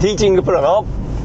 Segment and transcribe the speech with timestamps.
[0.00, 0.84] ティーチングプロの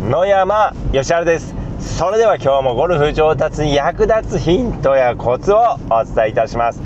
[0.10, 1.54] 野山義晴です。
[1.82, 6.82] それでは今日もゴルフ上達に役立つヒントやコツをお伝えいたします。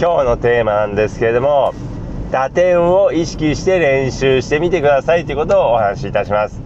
[0.00, 1.74] 今日のテーマなんですけれども
[2.32, 6.60] 打点を意識して練習してみてくださいということをお話しいたします。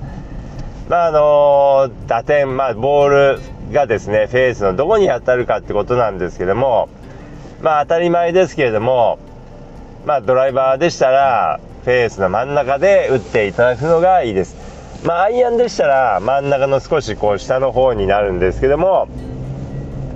[0.89, 3.41] まああの打点、まあ、ボール
[3.73, 6.89] がですねフェースのどこに当たるかってことなんですけども
[7.61, 9.19] まあ当たり前ですけれども
[10.07, 14.62] まあドライバーでしたらフェースの真ん中で打っていただくのがいいです。
[15.05, 19.09] まあ、アイアンでしたら真ん中の少しこう下の方になるんですけども、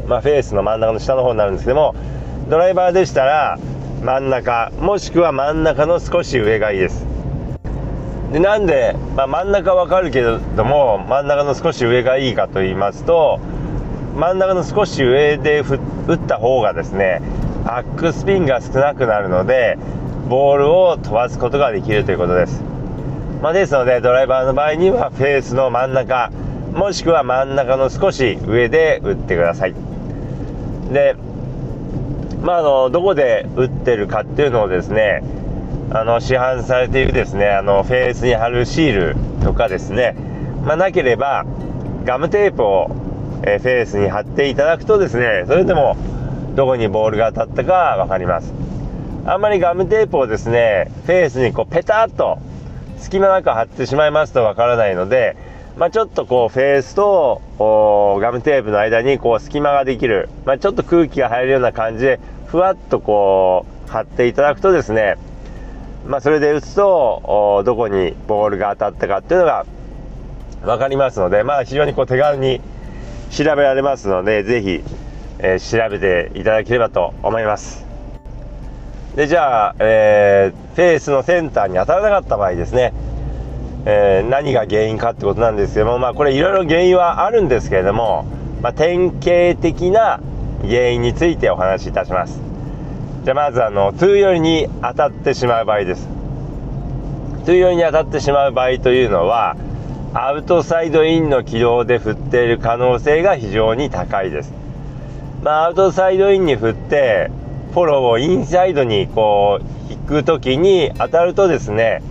[0.07, 1.95] まあ、フェースの真ん中の下の方になるんですけども
[2.49, 3.59] ドライバーでしたら
[4.03, 7.05] 真ん中もしくは真ん中の少し上がいいです。
[8.33, 13.41] でなんで、まあ、真ん中わかるけれども真ん中の少し上がいいかと言いますと
[14.17, 17.23] 真ん中の少し上で打った方がですね
[17.65, 19.79] バックスピンが少なくなるので
[20.29, 22.63] ボールを飛ばすことができるということです、
[23.47, 26.33] まあ、ですのでドライバーの場合にはフェースの真ん中
[26.75, 29.75] もしくは真ん中の少し上で打ってください。
[30.93, 31.15] で
[32.43, 35.23] まあ、のどこで打ってるかっていうのをですね
[35.93, 40.17] あの市販されているですねあのフェースに貼るシールとかですね、
[40.65, 41.47] まあ、なければ
[42.05, 42.91] ガムテープを、
[43.45, 45.97] えフェースに貼っていただくとですねそれでも
[46.57, 48.53] どこにボールが当たったか分かります。
[49.25, 52.41] あんまりガムテープをですねフェースにこうペタッと
[52.99, 55.37] 隙間なく貼ってしまいますとわからないので、
[55.77, 57.43] まあ、ちょっとこうフェースと
[58.21, 65.17] ガムテープの間にこう隙間ができる、まあ、ちょっと空気が入るような感じでふわっとこう貼っていただくとですね、
[66.07, 69.67] まあ、それで打つとどこにボールが当たったかっていうのが
[70.63, 72.61] 分かりますので、まあ、非常にこう手軽に
[73.31, 74.83] 調べられますので是非、
[75.41, 77.86] えー、調べていただければと思います。
[79.17, 82.93] でじゃあ、えー、フェースのセンターに当たらなかった場合ですね、
[83.87, 88.27] えー、何が原因かってことなんですけども、まあ、これいろいろ原因はあるんですけれども、
[88.61, 90.21] まあ、典型的な
[90.61, 92.41] 原因についてお話しいたします。
[93.25, 96.07] じゃあまずあのトゥー寄りに当たってしまう場合です。
[97.47, 99.57] トゥー寄りに当たってしまう場合というのは
[100.13, 104.53] アウトサイドインの軌道で振っている可能性が非常に高いです、
[105.43, 107.31] まあ、アウトサイドインに振って
[107.73, 112.03] フォローをインサイドにこう引く時に当たるとですね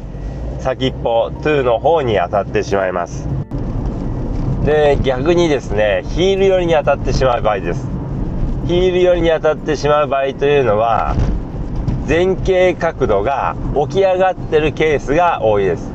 [0.59, 3.27] 先っぽ2の方に当たってしまいます。
[4.63, 7.87] で逆にですねヒール寄りに当たってしまう場合です。
[8.67, 11.15] ヒール寄りに当たってしまう場合というのは
[12.07, 13.55] 前傾角度が
[13.87, 15.91] 起き上がってるケースが多いです。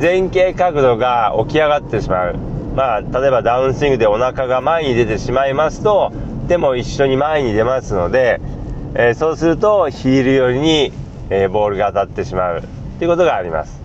[0.00, 2.36] 前傾角度が起き上がってしまう。
[2.74, 6.12] まあ例えばダウンスイングでお腹が前に出てしまいますと
[6.48, 8.40] 手も一緒に前に出ますので
[9.00, 10.92] えー、そうするとヒール寄りに、
[11.30, 12.62] えー、ボールが当たってしまう
[12.98, 13.80] ということがあります。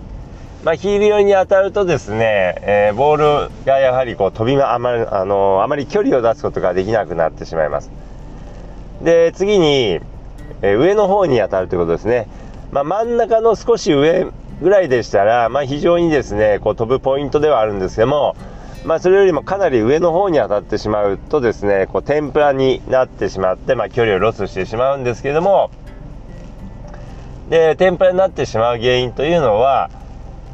[0.64, 7.92] まあ、ヒール寄りに当たるとですね、えー、ボールがやはりこう飛びあまり、あのあまり距離を出すことができなくなってしまいます。
[9.04, 10.00] で次に、
[10.62, 12.26] え上の方に当たるということですね。
[12.72, 14.26] まあ、真ん中の少し上
[14.60, 18.34] ぐらいでしたら、まあ、非常にですねこう飛ぶポイントではあるんですけども
[18.84, 25.70] まあ、それよりもかなり上の方に当たってしまうとですねこう天ぷらになってしまって、まあ、距離をロスしてしまうんですけども。
[27.48, 29.90] で天ぷらになってしまう原因というのは、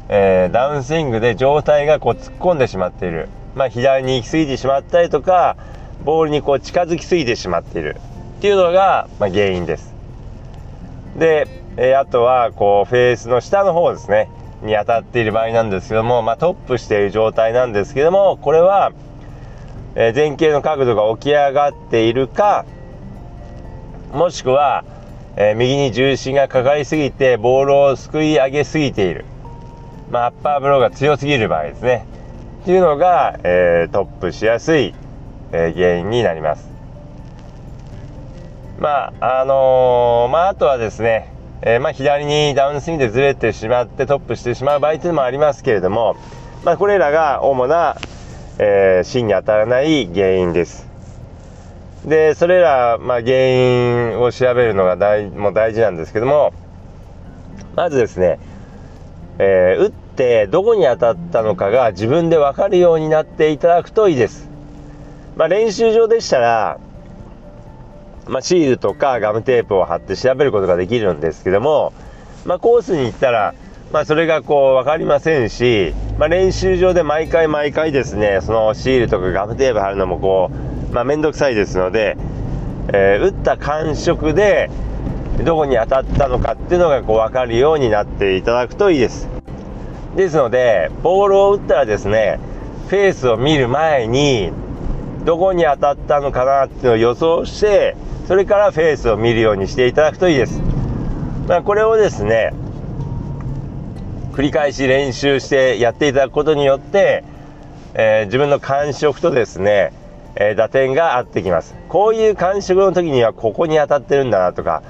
[0.09, 5.55] えー、ダウンスイングで状態がこう突っ込んでしまっている、まあ、左に行き過ぎてしまったりとか
[6.03, 7.97] ボールにこう近づきすぎてしまっている。
[8.39, 9.93] っていうのが、まあ、原因です。
[11.15, 14.29] で、えー、あとはこうフェースの下の方ですね。
[14.61, 18.91] に当たっている場合なんですけども、まあ、トップしている状態なんですけどもこれは、
[19.95, 22.65] え前傾の角度が起き上がっているか
[24.13, 24.83] もしくは、
[25.35, 29.25] え右に重心がかかりすぎてボールをすくい上げすぎている、
[30.11, 32.05] まあ、アッパーブローが強すぎる場合ですね
[32.63, 34.93] っていうのが、え、トップしやすい、
[35.51, 36.71] え原因になります。
[38.81, 41.31] まああのー、まあ、あとはですね
[41.63, 46.15] えー、まあ、左にダウンスイングでずれてしまってトップしてしまう場合というのもありますけれども、
[46.63, 47.97] まあ、これらが主な、
[48.57, 50.89] えー、芯に当たらない原因です。
[52.05, 56.51] でそれら、まあ、原因を調べるのが大も大事なんですけども
[57.75, 58.39] まずですね、
[59.37, 64.49] えー、打ってどこに当たったのかが自分で分かるようになっていただくといいです。
[65.35, 66.79] まあ、練習場でしたら
[68.27, 71.93] まあ、シールとかガムテープを貼って調べることができるんですけども、
[72.45, 73.55] まあ、コースに行ったら、
[73.91, 80.51] まあ、それがこう分かりませんし、まあ、練習場で毎回毎回ですねそのシールとかガムテープ貼るのもこ
[80.89, 82.17] う、まあ、めんどくさいですので、
[82.93, 84.69] えー、打った感触で
[85.43, 89.27] どこに当たったのかっていうのがこう分かるようになっていただくといいです。
[90.15, 92.39] ですのでボールを打ったらですね
[92.89, 94.51] フェースを見る前に
[95.25, 97.95] どこに当たったのかなっていうのを予想して
[98.27, 100.61] それからフェースを見るようにしていただくといいです、
[101.47, 102.53] まあ、これをですね
[104.31, 107.23] 繰り返し練習してやっていただくことによって、
[107.93, 109.93] えー、自分の感触とですね、
[110.35, 111.75] えー、打点が合ってきます。
[111.89, 114.83] こういう感触の時にはここに当たってるんだなとか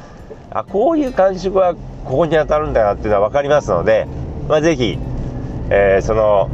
[0.51, 4.05] あこういう感触はここに当たるんだなっていうのは分かりますので、
[4.47, 4.97] まあ、ぜひ、
[5.69, 6.49] えー、その、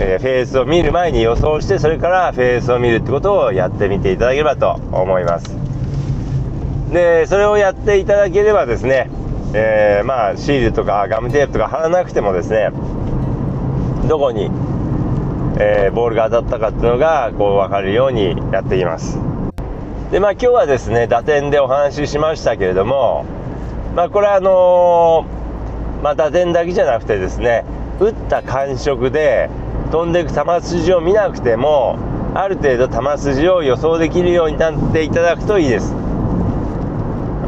[0.00, 5.56] えー、フェースを見る前に予想してそれからフェースを見るってことをやってみていただければと思います。
[6.92, 9.10] でそれをやっていただければですね、
[9.54, 12.70] えー、まあシールとかガムテープとか貼らなくてもですね
[14.08, 14.50] どこに、
[15.58, 19.18] えボールが当たったかっていうのがこう分かるようにやっています。
[20.12, 23.26] でまあ今日はですね打点でお話ししましたけれども
[23.96, 25.26] まあこれはあの、
[26.02, 27.64] まあ、打点だけじゃなくてですね
[28.00, 29.50] 打った感触で
[29.90, 31.98] 飛んでいく球筋を見なくても
[32.34, 35.94] ある程度球筋を予想できるようになっていただくといいです。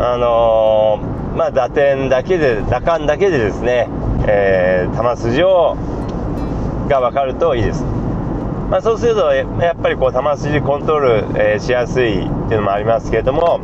[0.02, 3.88] あのー、まあ打点だけで打感だけでですね、
[4.26, 5.76] えー、球筋を
[6.88, 7.84] が分かるといいです。
[8.70, 13.58] まあ、そうするとやっぱりこう球筋コントロール、えー、しやすいっていうのもありますけれども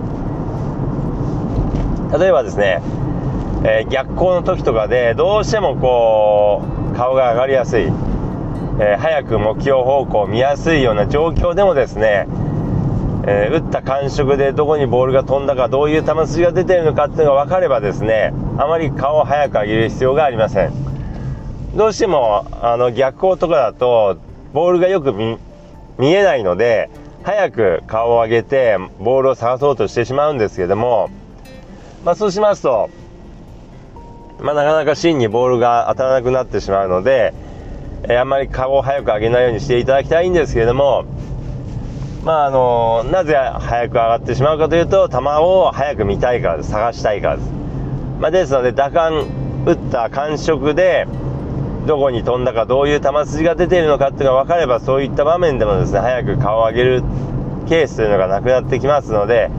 [2.18, 2.82] 例えばですね、
[3.64, 7.92] え、逆光の時とかでどうしてもこう顔が上がりやすい、
[8.78, 12.26] えー、早く目標方向を見やすいような状況でもですね、
[13.26, 20.72] え打った感触でどこにボールが飛んだかどういう球筋が出てるのかっていうのが分かればですねあまり顔を早く上げる必要がありません。
[21.76, 24.18] どうしてもあの逆光とかだと
[24.52, 25.38] ボールがよく見
[26.12, 26.88] えないので
[27.22, 31.10] 早く顔を上げてボールを探そうとしてしまうんですけども、
[32.04, 32.88] まあ、そうしますと、
[34.40, 37.34] まあ、なかなか芯にボールが当たらなくなってしまうので、
[38.04, 41.04] えー、あんまり顔を早く上げないようにしていただきたいんですけれども、
[42.24, 46.70] まああのなぜ早く上がってしまうかというと球を早く見たいからです。
[46.70, 47.50] 探したいからです、
[48.20, 49.26] まあ、ですので打感
[49.66, 51.06] 打った感触で
[51.86, 57.02] どこに飛んだかどういう球筋が出ているのかっていうのが分かればそういった場面でもですね早く顔を上げる
[57.68, 59.50] ケースというのがなくなってきますので、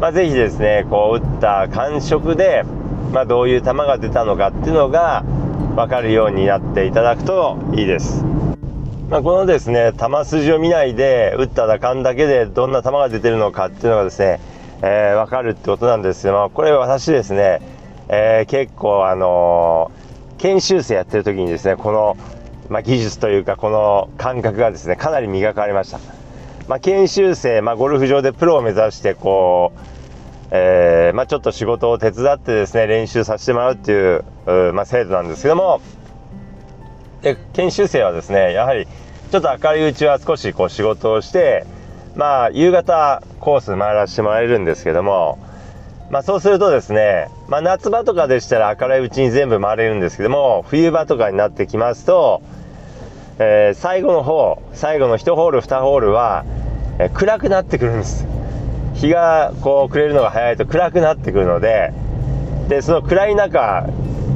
[0.00, 2.64] まあ、ぜひですねこう打った感触で、
[3.12, 5.24] まあ、どういう球が出たのかっていうのが
[5.76, 8.24] 分かるようになっていただくといいです。
[9.08, 14.40] まあ、このですね球筋を見ないで打った打感だけでどんな球が出てるのかっていうのがですね、
[14.82, 17.60] えー、分かるってことなんですけどこれ私ですね、
[18.08, 20.06] えー、結構あのー
[20.38, 22.16] 研修生やってる時にですねこの、
[22.68, 25.98] まあ、技術というかこの感覚がですねかなり磨かれました、
[26.68, 30.05] まあ、研修生、まあ、ゴルフ場でプロを目指してこう、
[30.50, 35.80] えー、まあ、ちょっと仕事を手伝ってですね練習させてもらうっていうう、ま制度なんですけども。
[37.22, 38.86] で研修生はですねやはり
[39.32, 41.66] ちょっと明るいうちは少しこう仕事をして
[42.14, 45.38] まあ夕方コース回らせてもらえるんですけども。
[46.08, 52.42] まあ、そうするとですね、まあ、夏場とかでしたら明るいうちに全部回れるんですけども冬場とかになってきますと、
[53.40, 56.44] えー、最後の方最後の1ホール2ホールは、
[57.00, 58.35] えー、暗くなってくるんです。
[58.96, 61.92] 日がこう暮れるのが早いと暗くなってくるので
[62.68, 63.86] でその暗い中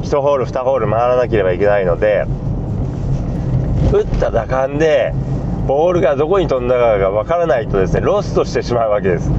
[0.03, 2.27] 1ホール2ホール回らなければいけないので
[3.93, 5.13] 打った打感で
[5.67, 9.31] ボールがどこに飛んだかが分からないとですねロストしてしまうわけです。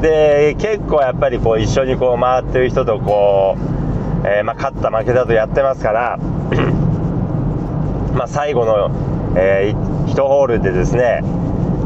[0.00, 6.18] で結構やっぱりこう一緒にこう回ってる人とこう、えー、まあ、勝った負けたとやってますから
[8.16, 8.90] ま最後の、
[9.36, 11.22] えー、1ホールでですね、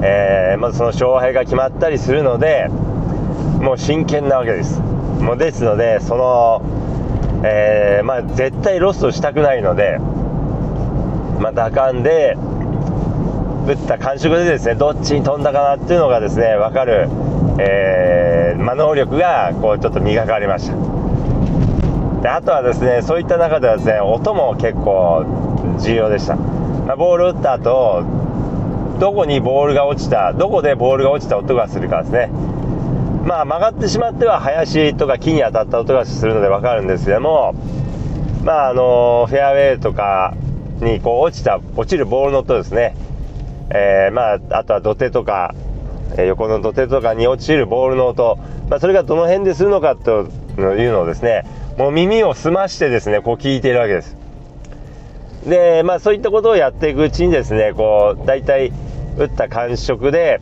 [0.06, 2.68] えー、まずその勝敗が決まったりするので
[3.60, 4.78] もう真剣なわけです。
[4.78, 9.98] もうですのでその、えまあ、絶対ロストしたくないので、
[11.40, 12.36] まあ、打感で
[13.66, 17.08] 打った感触でですねどっちに飛んだかなっていうのがですね分かる
[17.58, 20.76] えー、まあ、能力がこうちょっと磨かれました。
[22.20, 25.24] であとはですねそういった中ではですね音も結構
[25.80, 28.23] 重要でした、ま、ボール打った後
[28.98, 32.30] どこにボールが落ちたどこでボールが落ちた音がするかですね。
[33.24, 37.54] まあ曲がってしまっては林とか木に当たった音がするので分かるんですけども
[38.44, 40.34] まああのフェアウェイとか
[40.80, 42.94] にこう落ちた落ちるボールの音ですね。
[43.70, 45.54] えー、まああとは土手とか
[46.16, 51.44] え横の土手とかに落ちるボールの音、まあ、それがどの辺でするのかというのをですね
[51.78, 54.23] もう耳を澄ましてですねこう聞いているわけです。
[55.46, 58.72] でまあそういったことをやっていくうちにですねこう大体
[59.18, 60.40] 打った感触で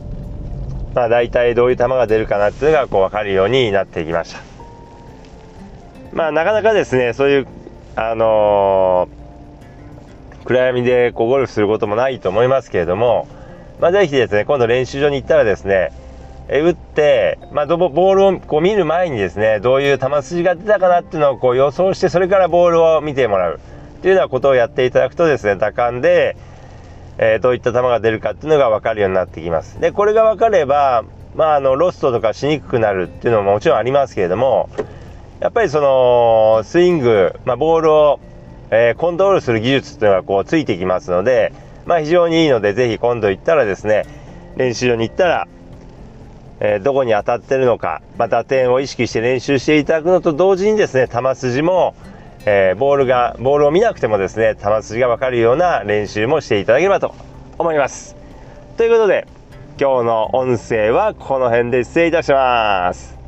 [0.95, 4.39] まあ大体どういう球が出るかなっていうのがこう分かるようになっていきました。
[6.13, 7.47] まあなかなかですねそういう
[7.95, 13.27] あのー、暗闇でこうゴルフすることもないと思いますけれども、
[13.79, 15.91] まあ、ぜひですね今度練習場に行ったらですね
[16.49, 23.59] え打って、まあ、ボールをこう見る前にですねどういう球筋が出たかなっていうのをこう予想してそれからボールを見てもらう。
[24.03, 26.35] っていうようなことをやっていただくとですね打感で、
[27.17, 29.79] えー、どういった球が出るかっていうのが分かるようになってきます。
[29.79, 31.05] でこれが分かれば、
[31.35, 34.69] まあ、あのロストとかしにくくなるっていうのももちろんありますけれども
[35.39, 38.19] やっぱりそのスイング、まあ、ボールを、
[38.71, 41.53] えー、コントロールする技術っていうのがこうついてきますので、
[41.85, 44.03] まあ、非常にいいのでぜひ今度行ったらですね
[44.57, 45.47] 練習場に行ったら
[46.59, 51.95] えどこに当たってるのか、まあ、打点を意識して練習していただくのと同時にですね球筋も、
[52.45, 57.15] えー、ボールがボールを見なくてもですね球筋がわかるような練習もしていただければと
[57.57, 58.15] 思います。
[58.77, 59.27] ということで
[59.79, 63.22] 今日の音声はこの辺で失礼いたします。